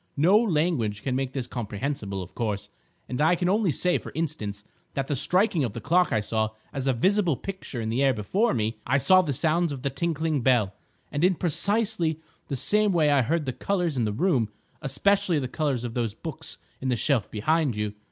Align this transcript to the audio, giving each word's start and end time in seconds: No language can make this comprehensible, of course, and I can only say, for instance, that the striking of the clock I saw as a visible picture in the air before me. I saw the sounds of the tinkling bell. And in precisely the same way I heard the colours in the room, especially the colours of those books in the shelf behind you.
No 0.17 0.35
language 0.35 1.03
can 1.03 1.15
make 1.15 1.33
this 1.33 1.45
comprehensible, 1.45 2.23
of 2.23 2.33
course, 2.33 2.71
and 3.07 3.21
I 3.21 3.35
can 3.35 3.47
only 3.47 3.69
say, 3.69 3.99
for 3.99 4.11
instance, 4.15 4.63
that 4.95 5.05
the 5.05 5.15
striking 5.15 5.63
of 5.63 5.73
the 5.73 5.79
clock 5.79 6.11
I 6.11 6.21
saw 6.21 6.49
as 6.73 6.87
a 6.87 6.93
visible 6.93 7.37
picture 7.37 7.79
in 7.79 7.89
the 7.89 8.01
air 8.01 8.11
before 8.11 8.55
me. 8.55 8.79
I 8.87 8.97
saw 8.97 9.21
the 9.21 9.31
sounds 9.31 9.71
of 9.71 9.83
the 9.83 9.91
tinkling 9.91 10.41
bell. 10.41 10.73
And 11.11 11.23
in 11.23 11.35
precisely 11.35 12.19
the 12.47 12.55
same 12.55 12.91
way 12.93 13.11
I 13.11 13.21
heard 13.21 13.45
the 13.45 13.53
colours 13.53 13.95
in 13.95 14.05
the 14.05 14.11
room, 14.11 14.49
especially 14.81 15.37
the 15.37 15.47
colours 15.47 15.83
of 15.83 15.93
those 15.93 16.15
books 16.15 16.57
in 16.81 16.87
the 16.89 16.95
shelf 16.95 17.29
behind 17.29 17.75
you. 17.75 17.93